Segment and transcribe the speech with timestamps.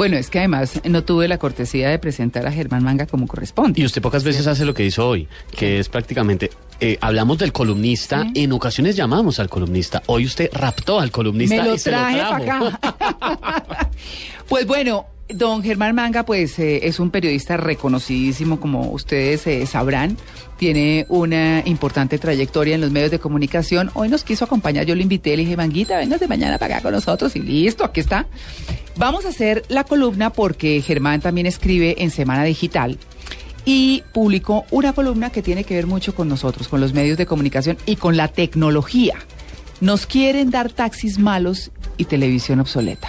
[0.00, 3.82] Bueno, es que además no tuve la cortesía de presentar a Germán Manga como corresponde.
[3.82, 7.52] Y usted pocas veces hace lo que hizo hoy, que es prácticamente, eh, hablamos del
[7.52, 10.02] columnista, en ocasiones llamamos al columnista.
[10.06, 12.38] Hoy usted raptó al columnista Me lo y se lo traje trajo.
[12.38, 13.90] para acá.
[14.48, 20.16] pues bueno, don Germán Manga, pues eh, es un periodista reconocidísimo, como ustedes eh, sabrán.
[20.56, 23.90] Tiene una importante trayectoria en los medios de comunicación.
[23.92, 26.84] Hoy nos quiso acompañar, yo lo invité, le dije, Manguita, vengas de mañana para acá
[26.84, 28.26] con nosotros y listo, aquí está.
[29.00, 32.98] Vamos a hacer la columna porque Germán también escribe en Semana Digital
[33.64, 37.24] y publicó una columna que tiene que ver mucho con nosotros, con los medios de
[37.24, 39.14] comunicación y con la tecnología.
[39.80, 43.08] Nos quieren dar taxis malos y televisión obsoleta.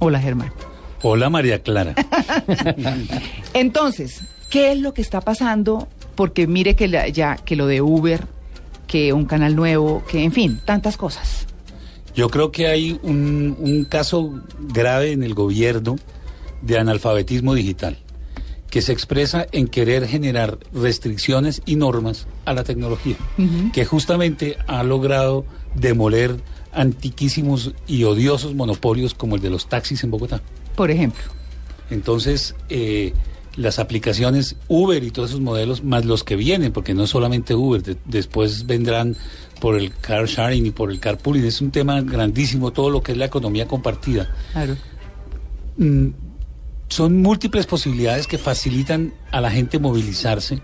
[0.00, 0.52] Hola, Germán.
[1.02, 1.94] Hola María Clara.
[3.54, 5.86] Entonces, ¿qué es lo que está pasando?
[6.16, 8.26] Porque mire que la- ya que lo de Uber,
[8.88, 11.41] que un canal nuevo, que en fin, tantas cosas.
[12.14, 15.96] Yo creo que hay un, un caso grave en el gobierno
[16.62, 17.98] de analfabetismo digital,
[18.70, 23.16] que se expresa en querer generar restricciones y normas a la tecnología,
[23.72, 26.36] que justamente ha logrado demoler
[26.72, 30.40] antiquísimos y odiosos monopolios como el de los taxis en Bogotá.
[30.74, 31.22] Por ejemplo.
[31.90, 33.12] Entonces, eh,
[33.56, 37.82] las aplicaciones Uber y todos esos modelos, más los que vienen, porque no solamente Uber,
[37.82, 39.16] de- después vendrán
[39.60, 43.12] por el car sharing y por el carpooling, es un tema grandísimo, todo lo que
[43.12, 44.34] es la economía compartida.
[44.52, 44.76] Claro.
[45.76, 46.08] Mm,
[46.88, 50.60] son múltiples posibilidades que facilitan a la gente movilizarse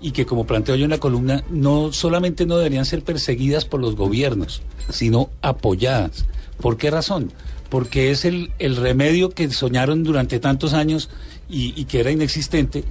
[0.00, 3.80] y que, como planteo yo en la columna, no solamente no deberían ser perseguidas por
[3.80, 6.26] los gobiernos, sino apoyadas.
[6.60, 7.32] ¿Por qué razón?
[7.68, 11.10] Porque es el, el remedio que soñaron durante tantos años
[11.48, 12.84] y, y que era inexistente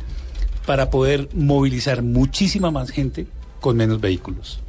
[0.65, 3.27] para poder movilizar muchísima más gente
[3.61, 4.59] con menos vehículos.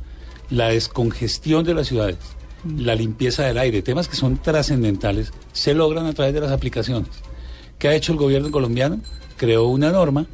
[0.51, 2.19] La descongestión de las ciudades,
[2.65, 7.11] la limpieza del aire, temas que son trascendentales, se logran a través de las aplicaciones.
[7.79, 9.01] ¿Qué ha hecho el gobierno colombiano?
[9.37, 10.27] Creó una norma,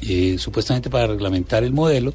[0.00, 2.14] eh, supuestamente para reglamentar el modelo,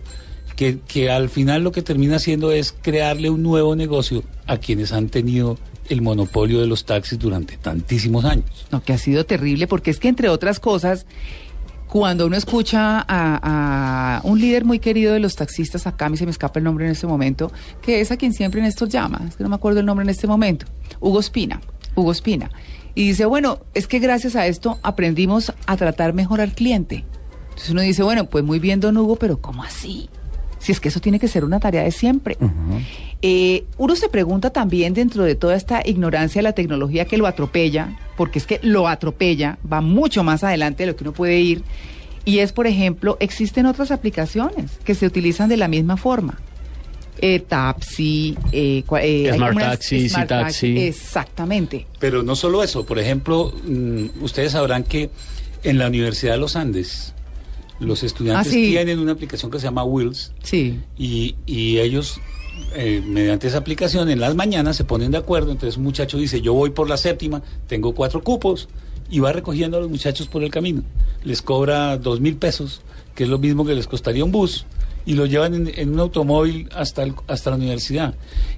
[0.55, 4.91] que, que al final lo que termina haciendo es crearle un nuevo negocio a quienes
[4.91, 5.57] han tenido
[5.89, 8.45] el monopolio de los taxis durante tantísimos años.
[8.71, 11.05] No, que ha sido terrible porque es que entre otras cosas,
[11.87, 16.25] cuando uno escucha a, un líder muy querido de los taxistas, acá a mí se
[16.25, 17.51] me escapa el nombre en este momento,
[17.81, 20.09] que es a quien siempre Néstor llama, es que no me acuerdo el nombre en
[20.09, 20.65] este momento,
[20.99, 21.61] Hugo Espina,
[21.95, 22.49] Hugo Espina.
[22.95, 27.05] Y dice, bueno, es que gracias a esto aprendimos a tratar mejor al cliente.
[27.49, 30.09] Entonces uno dice, bueno, pues muy bien, don Hugo, pero ¿cómo así?
[30.63, 32.37] Si es que eso tiene que ser una tarea de siempre.
[33.21, 37.27] Eh, uno se pregunta también dentro de toda esta ignorancia de la tecnología que lo
[37.27, 41.41] atropella, porque es que lo atropella, va mucho más adelante de lo que uno puede
[41.41, 41.63] ir,
[42.23, 46.39] y es, por ejemplo, existen otras aplicaciones que se utilizan de la misma forma.
[47.19, 50.77] Eh, Tapsi, eh, eh, Smart Taxi, Taxi.
[50.77, 51.87] Exactamente.
[51.99, 55.09] Pero no solo eso, por ejemplo, mm, ustedes sabrán que
[55.63, 57.13] en la Universidad de los Andes
[57.83, 58.69] los estudiantes Ah, sí.
[58.71, 60.79] tienen una aplicación que se llama Wheels Sí.
[60.97, 62.19] y, y ellos
[62.75, 66.41] eh, mediante esa aplicación en las mañanas se ponen de acuerdo, entonces un muchacho dice
[66.41, 68.67] yo voy por la séptima, tengo cuatro cupos
[69.09, 70.81] y va recogiendo a los muchachos por el camino.
[71.23, 72.81] Les cobra dos mil pesos,
[73.15, 74.65] que es lo mismo que les costaría un bus
[75.05, 78.15] y lo llevan en, en un automóvil hasta, el- hasta la universidad.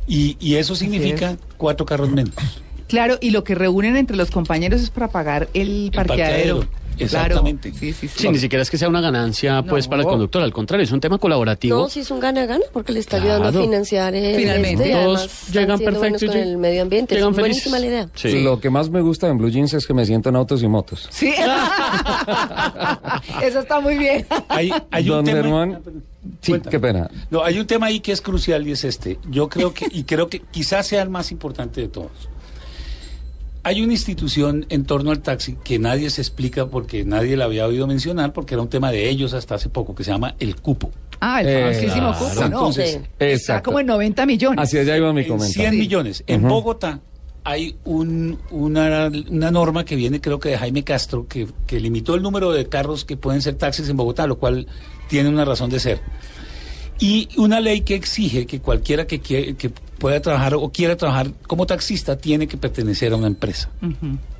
[0.07, 2.35] Y, y eso significa cuatro carros menos.
[2.87, 6.59] Claro, y lo que reúnen entre los compañeros es para pagar el parqueadero.
[6.59, 7.69] parqueadero, exactamente.
[7.71, 7.79] Claro.
[7.85, 8.19] Sí, sí, sí.
[8.21, 9.89] Sí, ni siquiera es que sea una ganancia pues No.
[9.91, 11.77] para el conductor, al contrario, es un tema colaborativo.
[11.79, 13.59] No, si es un gana-gana, porque le está ayudando Claro.
[13.59, 14.83] a financiar el Finalmente.
[14.83, 17.15] este, Todos llegan perfectos con el medio ambiente.
[17.15, 18.09] llegan es buenísima la idea.
[18.15, 18.41] Sí.
[18.41, 20.67] Lo que más me gusta en Blue Jeans es que me siento en autos y
[20.67, 21.07] motos.
[21.11, 21.33] Sí.
[23.41, 24.25] Eso está muy bien.
[24.49, 25.41] Hay, hay un tema...
[25.41, 25.81] Germán,
[26.41, 26.71] sí, Cuéntame.
[26.71, 27.09] qué pena.
[27.29, 29.19] No, hay un tema ahí que es crucial y es este.
[29.29, 32.11] Yo creo que, y creo que quizás sea el más importante de todos.
[33.67, 37.65] Hay una institución en torno al taxi que nadie se explica porque nadie la había
[37.65, 40.55] oído mencionar, porque era un tema de ellos hasta hace poco, que se llama el
[40.57, 40.91] cupo.
[41.19, 42.17] Ah, el Eh, famosísimo claro.
[42.19, 42.45] cupo, ¿no?
[42.45, 42.97] Entonces, Sí.
[42.97, 43.63] Está Exacto.
[43.71, 44.59] como en 90 millones.
[44.63, 45.53] Hacia allá iba mi En comentario.
[45.55, 45.77] 100 Sí.
[45.79, 46.23] millones.
[46.27, 46.43] En.
[46.47, 46.99] Bogotá
[47.43, 52.13] hay un- una, una norma que viene creo que de Jaime Castro que, que limitó
[52.13, 54.67] el número de carros que pueden ser taxis en Bogotá, lo cual
[55.09, 56.01] tiene una razón de ser.
[56.99, 61.65] Y una ley que exige que cualquiera que, que pueda trabajar o quiera trabajar como
[61.65, 63.69] taxista tiene que pertenecer a una empresa.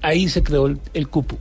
[0.02, 1.38] Ahí se creó el, el cupo.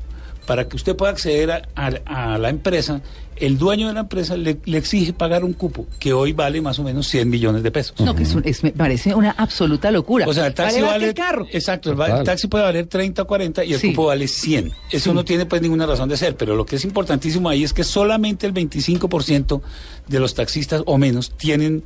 [0.47, 3.01] Para que usted pueda acceder a, a- a la empresa,
[3.37, 6.79] el dueño de la empresa le, le exige pagar un cupo que hoy vale más
[6.79, 7.99] o menos 100 millones de pesos.
[8.01, 10.27] No, que es un- es- me parece una absoluta locura.
[10.29, 11.07] O sea, el taxi vale.
[11.09, 11.47] el carro.
[11.51, 13.89] Exacto, el, taxi puede valer 30 o 40 y el Sí.
[13.91, 14.71] cupo vale 100.
[14.93, 15.15] Eso Sí.
[15.17, 17.83] no tiene pues ninguna razón de ser, pero lo que es importantísimo ahí es que
[17.83, 19.63] solamente el 25%
[20.09, 21.83] de los taxistas o menos tienen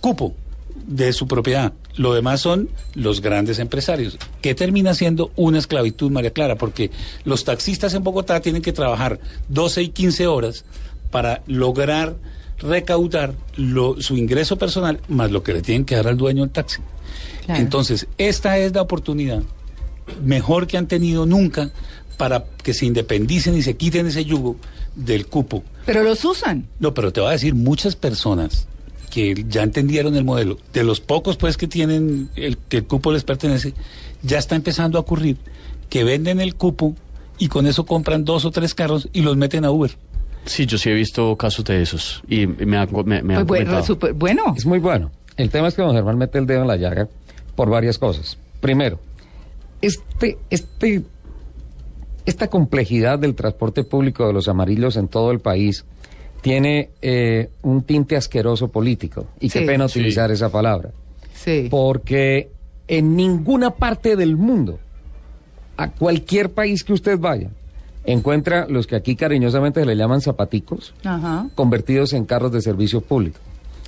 [0.00, 0.34] cupo.
[0.86, 1.72] De su propiedad.
[1.96, 4.18] Lo demás son los grandes empresarios.
[4.40, 6.56] ¿Qué termina siendo una esclavitud, María Clara?
[6.56, 6.90] Porque
[7.24, 10.64] los taxistas en Bogotá tienen que trabajar 12 y 15 horas
[11.10, 12.16] para lograr
[12.58, 16.50] recaudar lo- su ingreso personal más lo que le tienen que dar al dueño del
[16.50, 16.80] taxi.
[17.44, 17.60] Claro.
[17.60, 19.42] Entonces, esta es la oportunidad
[20.22, 21.70] mejor que han tenido nunca
[22.16, 24.56] para que se independicen y se quiten ese yugo
[24.94, 25.64] del cupo.
[25.86, 26.68] Pero los usan.
[26.78, 28.68] No, pero te voy a decir, muchas personas
[29.12, 33.12] que ya entendieron el modelo, de los pocos pues que tienen el que el cupo
[33.12, 33.74] les pertenece,
[34.22, 35.36] ya está empezando a ocurrir
[35.90, 36.94] que venden el cupo
[37.38, 39.90] y con eso compran dos o tres carros y los meten a Uber.
[40.46, 43.46] Sí, yo sí he visto casos de esos y me han, me, me han Pues
[43.46, 43.82] bueno, comentado.
[43.84, 44.54] súper- bueno.
[44.56, 45.10] Es muy bueno.
[45.36, 47.06] El tema es que don Germán mete el dedo en la llaga
[47.54, 48.38] por varias cosas.
[48.60, 48.98] Primero,
[49.82, 51.02] este, este,
[52.24, 55.84] esta complejidad del transporte público de los amarillos en todo el país
[56.42, 59.26] tiene eh, un tinte asqueroso político.
[59.40, 59.98] Y qué pena Sí.
[60.00, 60.90] utilizar esa palabra.
[61.34, 61.68] Sí.
[61.70, 62.50] Porque
[62.88, 64.78] en ninguna parte del mundo,
[65.76, 67.48] a cualquier país que usted vaya,
[68.04, 71.48] encuentra los que aquí cariñosamente se le llaman zapaticos, Ajá.
[71.54, 73.38] convertidos en carros de servicio público.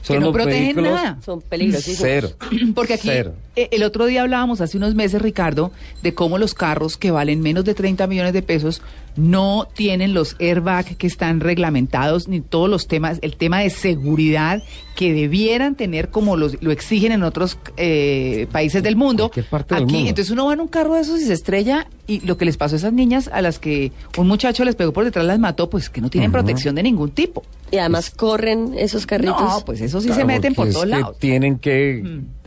[0.07, 1.19] Que no protegen nada.
[1.25, 1.99] Son peligrosísimos.
[2.01, 2.29] Cero.
[2.75, 3.33] Porque aquí, Cero.
[3.57, 5.73] eh, el otro día hablábamos hace unos meses, Ricardo,
[6.03, 8.83] de cómo los carros que valen menos de 30 millones de pesos
[9.17, 14.63] no tienen los airbags que están reglamentados, ni todos los temas, el tema de seguridad
[14.97, 19.31] que debieran tener como los, lo exigen en otros eh, países del mundo.
[19.51, 20.09] Parte del aquí, mundo.
[20.11, 22.57] entonces uno va en un carro de esos y se estrella y lo que les
[22.57, 25.71] pasó a esas niñas a las que un muchacho les pegó por detrás, las mató,
[25.71, 27.43] pues que no tienen protección de ningún tipo.
[27.71, 29.41] Y además corren esos carritos.
[29.41, 31.17] No, pues eso sí se meten por todos lados.
[31.17, 31.21] Mm.
[31.21, 32.44] Tienen que pues,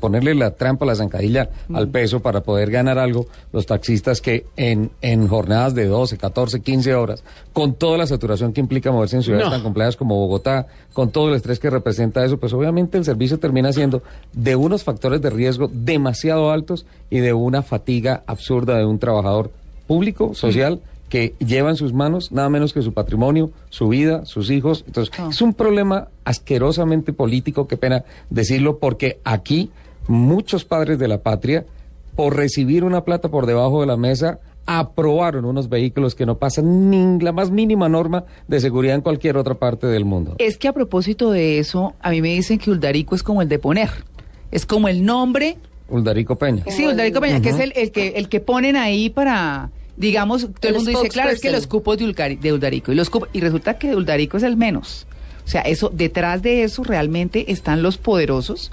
[0.00, 3.26] ponerle la trampa, la zancadilla al peso para poder ganar algo.
[3.52, 8.52] Los taxistas que en, en jornadas de 12, 14, 15 horas, con toda la saturación
[8.52, 9.50] que implica moverse en ciudades No.
[9.52, 13.38] tan complejas como Bogotá, con todo el estrés que representa eso, pues obviamente el servicio
[13.38, 14.02] termina siendo
[14.32, 19.50] de unos factores de riesgo demasiado altos y de una fatiga absurda de un trabajador
[19.86, 20.80] público, social,
[21.12, 24.82] que lleva en sus manos nada menos que su patrimonio, su vida, sus hijos.
[24.86, 25.28] Entonces, Ah.
[25.30, 29.68] es un problema asquerosamente político, qué pena decirlo, porque aquí
[30.08, 31.66] muchos padres de la patria,
[32.16, 36.88] por recibir una plata por debajo de la mesa, aprobaron unos vehículos que no pasan
[36.88, 40.36] ni la más mínima norma de seguridad en cualquier otra parte del mundo.
[40.38, 43.50] Es que a propósito de eso, a mí me dicen que Uldarico es como el
[43.50, 43.90] de poner.
[44.50, 45.58] Es como el nombre.
[45.90, 46.64] Uldarico Peña.
[46.68, 50.50] Sí, Uldarico Peña, que es el, el que el que ponen ahí para, digamos, todo
[50.62, 52.92] el, El mundo dice, claro, es que los cupos de, Ulcari- de Uldarico.
[52.92, 55.06] Y, los cupos, y resulta que Uldarico es el menos.
[55.44, 58.70] O sea, eso, detrás de eso realmente están los poderosos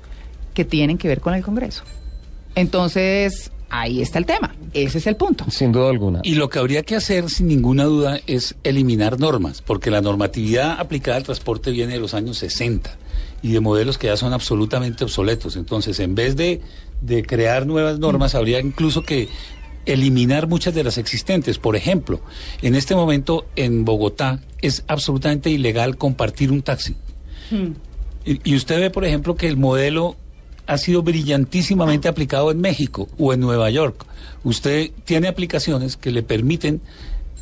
[0.54, 1.84] que tienen que ver con el Congreso.
[2.56, 4.56] Entonces, ahí está el tema.
[4.74, 5.46] Ese es el punto.
[5.50, 6.20] Sin duda alguna.
[6.24, 10.80] Y lo que habría que hacer, sin ninguna duda, es eliminar normas, porque la normatividad
[10.80, 12.98] aplicada al transporte viene de los años 60
[13.42, 15.56] y de modelos que ya son absolutamente obsoletos.
[15.56, 16.62] Entonces, en vez de,
[17.02, 19.30] de crear nuevas normas, habría incluso que
[19.94, 21.58] eliminar muchas de las existentes.
[21.58, 22.22] Por ejemplo,
[22.62, 26.96] en este momento en Bogotá es absolutamente ilegal compartir un taxi.
[28.26, 30.16] Y, y usted ve, por ejemplo, que el modelo
[30.68, 34.06] ha sido brillantísimamente aplicado en México o en Nueva York.
[34.44, 36.82] Usted tiene aplicaciones que le permiten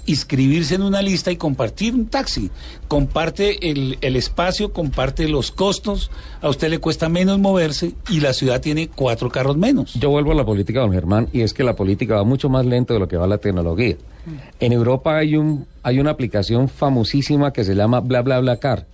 [0.07, 2.49] inscribirse en una lista y compartir un taxi.
[2.87, 6.09] Comparte el, el espacio, comparte los costos,
[6.41, 9.93] a usted le cuesta menos moverse y la ciudad tiene cuatro carros menos.
[9.93, 12.65] Yo vuelvo a la política, don Germán, y es que la política va mucho más
[12.65, 13.97] lento de lo que va la tecnología.
[14.59, 18.85] En Europa hay un hay una aplicación famosísima que se llama Bla Bla Bla Car.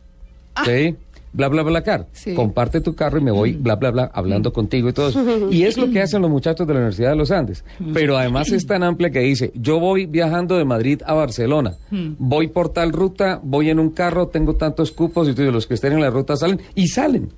[0.66, 0.96] ¿Sí?
[1.34, 2.08] Bla Bla Bla Car.
[2.14, 2.34] Sí.
[2.34, 5.24] Comparte tu carro y me voy bla bla bla hablando contigo y todo eso.
[5.52, 7.64] Y es lo que hacen los muchachos de la Universidad de los Andes.
[7.94, 12.48] Pero además es tan amplia que dice, yo voy viajando de Madrid a Barcelona, voy
[12.48, 16.02] por tal ruta, voy en un carro, tengo tantos cupos y los que estén en
[16.02, 17.30] la ruta salen y salen.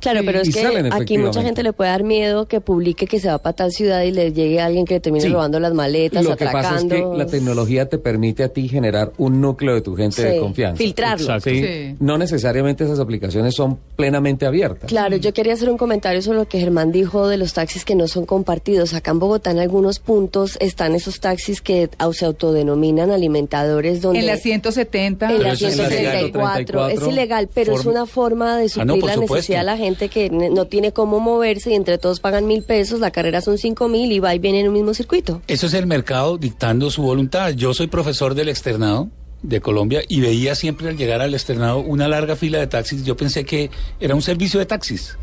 [0.00, 3.28] Claro, pero es que aquí mucha gente le puede dar miedo que publique que se
[3.28, 5.30] va para tal ciudad y le llegue alguien que le termine Sí.
[5.32, 7.12] robando las maletas, Lo que pasa es atracando.
[7.12, 10.76] que la tecnología te permite a ti generar un núcleo de tu gente de confianza.
[10.78, 11.24] filtrarlo.
[11.24, 11.50] Exacto.
[11.50, 11.96] Sí, Sí.
[12.00, 14.88] No necesariamente esas aplicaciones son plenamente abiertas.
[14.88, 17.94] Claro, yo quería hacer un comentario sobre lo que Germán dijo de los taxis que
[17.94, 18.94] no son compartidos.
[18.94, 24.26] Acá en Bogotá, en algunos puntos, están esos taxis que se autodenominan alimentadores, donde En
[24.26, 25.30] la 170.
[25.32, 25.90] en la eso es ilegal.
[25.92, 29.34] 134 es 34, ilegal, pero es una forma de Ah, suplir no, la supuesto.
[29.34, 32.62] necesidad de la gente que ne- no tiene cómo moverse y entre todos pagan mil
[32.62, 35.42] pesos, la carrera son cinco mil y va y viene en un mismo circuito.
[35.46, 37.50] Eso es el mercado dictando su voluntad.
[37.50, 39.08] Yo soy profesor del externado
[39.42, 43.04] de Colombia y veía siempre al llegar al externado una larga fila de taxis.
[43.04, 45.16] Yo pensé que era un servicio de taxis.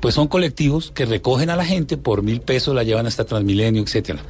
[0.00, 3.82] Pues son colectivos que recogen a la gente por mil pesos, la llevan hasta Transmilenio,
[3.82, 4.20] etcétera.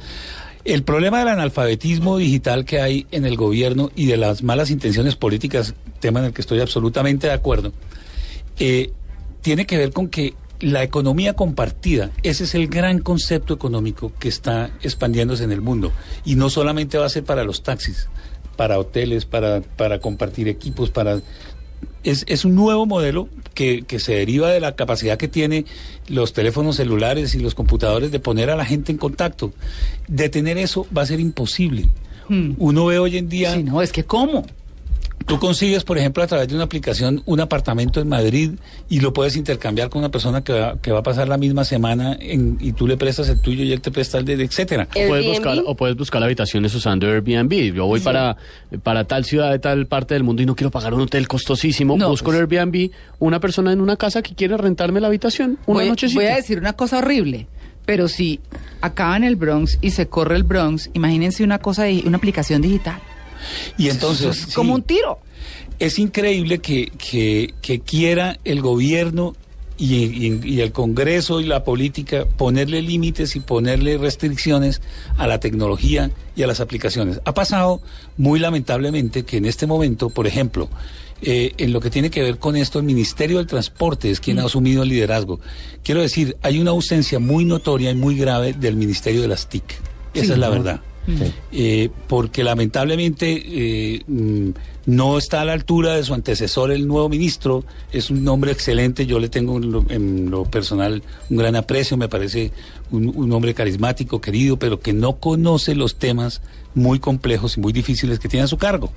[0.63, 5.15] El problema del analfabetismo digital que hay en el gobierno y de las malas intenciones
[5.15, 7.73] políticas, tema en el que estoy absolutamente de acuerdo,
[8.57, 8.91] eh,
[9.45, 14.27] tiene que ver con que la economía compartida, ese es el gran concepto económico que
[14.27, 15.91] está expandiéndose en el mundo.
[16.25, 18.09] Y no solamente va a ser para los taxis,
[18.55, 21.21] para hoteles, para, para compartir equipos, para...
[22.03, 25.65] Es, es un nuevo modelo que, que se deriva de la capacidad que tiene
[26.07, 29.53] los teléfonos celulares y los computadores de poner a la gente en contacto.
[30.07, 31.87] Detener eso va a ser imposible.
[32.29, 32.53] Hmm.
[32.57, 33.53] Uno ve hoy en día...
[33.53, 34.47] Sí, no, es que ¿cómo?
[35.25, 38.51] Tú consigues, por ejemplo, a través de una aplicación un apartamento en Madrid
[38.89, 41.63] y lo puedes intercambiar con una persona que va, que va a pasar la misma
[41.65, 44.87] semana en- y tú le prestas el tuyo y él te presta el de, etcétera.
[44.95, 47.73] O puedes, buscar, o puedes buscar habitaciones usando Airbnb.
[47.73, 48.37] Yo voy para,
[48.83, 51.97] para tal ciudad de tal parte del mundo y no quiero pagar un hotel costosísimo.
[51.97, 52.37] No, Busco pues.
[52.37, 56.19] en Airbnb una persona en una casa que quiere rentarme la habitación una voy, nochecita.
[56.21, 57.47] voy a decir una cosa horrible,
[57.87, 58.41] pero si
[58.79, 62.99] acaba en el Bronx y se corre el Bronx, imagínense una cosa, una aplicación digital.
[63.77, 64.47] Y entonces...
[64.47, 64.75] Es como sí.
[64.75, 65.19] un tiro.
[65.79, 69.35] es increíble que, que, que quiera el gobierno
[69.77, 74.81] y, y- y el Congreso y la política ponerle límites y ponerle restricciones
[75.17, 77.19] a la tecnología y a las aplicaciones.
[77.25, 77.81] Ha pasado
[78.17, 80.69] muy lamentablemente que en este momento, por ejemplo,
[81.21, 84.39] eh, en lo que tiene que ver con esto, el Ministerio del Transporte es quien
[84.39, 85.41] ha asumido el liderazgo.
[85.83, 89.63] Quiero decir, hay una ausencia muy notoria y muy grave del Ministerio de las TIC.
[90.13, 91.33] Esa Sí, es la verdad Sí.
[91.51, 94.49] eh, porque lamentablemente eh, mm,
[94.87, 97.63] no está a la altura de su antecesor, el nuevo ministro.
[97.91, 101.97] Es un hombre excelente, yo le tengo en lo, en lo personal un gran aprecio,
[101.97, 102.51] me parece
[102.91, 106.41] un, un hombre carismático, querido, pero que no conoce los temas
[106.75, 108.91] muy complejos y muy difíciles que tiene a su cargo.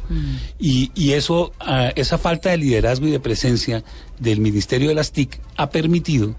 [0.58, 3.84] Y, y eso, ah, esa falta de liderazgo y de presencia
[4.18, 6.34] del Ministerio de las TIC ha permitido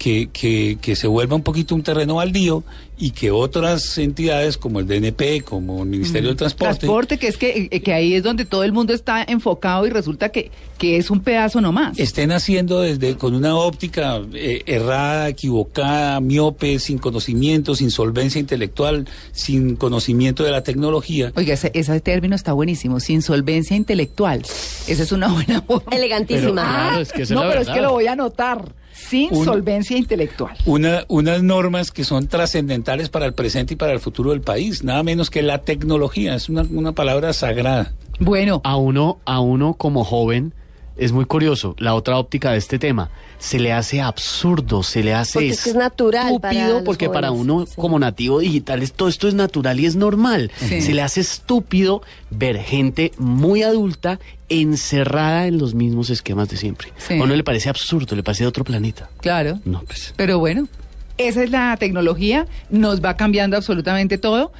[0.00, 2.64] que, que, que se vuelva un poquito un terreno baldío
[2.96, 7.36] y que otras entidades como el DNP, como el Ministerio del Transporte, Transporte, que es
[7.36, 10.96] que, eh, que ahí es donde todo el mundo está enfocado y resulta que, que
[10.96, 11.98] es un pedazo nomás.
[11.98, 19.06] estén haciendo desde con una óptica eh, errada, equivocada, miope, sin conocimiento, sin solvencia intelectual,
[19.32, 21.30] sin conocimiento de la tecnología.
[21.36, 24.46] Oiga, ese, ese término está buenísimo, sin solvencia intelectual.
[24.86, 25.94] Esa es una buena forma.
[25.94, 26.42] Elegantísima.
[26.42, 28.79] Pero, claro, es que esa no, pero es que lo voy a anotar.
[29.08, 30.56] Sin Un- solvencia intelectual.
[30.66, 34.84] Una, unas normas que son trascendentales para el presente y para el futuro del país,
[34.84, 37.92] nada menos que la tecnología, es una, una palabra sagrada.
[38.20, 40.52] Bueno, a uno, a uno como joven,
[41.00, 45.14] es muy curioso, la otra óptica de este tema, se le hace absurdo, se le
[45.14, 47.72] hace Porque es que es natural para estúpido, porque para uno sí.
[47.76, 50.50] como nativo digital es- todo esto es natural y es normal.
[50.56, 50.82] Sí.
[50.82, 56.92] Se le hace estúpido ver gente muy adulta encerrada en los mismos esquemas de siempre.
[56.98, 57.18] Sí.
[57.18, 59.08] A uno le parece absurdo, le parece de otro planeta.
[59.20, 59.58] claro.
[59.64, 60.12] No, pues.
[60.16, 60.68] Pero bueno,
[61.16, 64.52] esa es la tecnología, nos va cambiando absolutamente todo.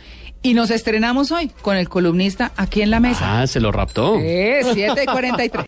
[0.43, 3.43] Y nos estrenamos hoy con el columnista aquí en la mesa.
[3.43, 4.17] Ah, se lo raptó.
[4.19, 5.67] Eh, 7 y 43.